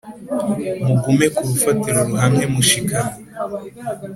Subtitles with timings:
[0.85, 3.17] mugume ku rufatiro ruhamye mushikamye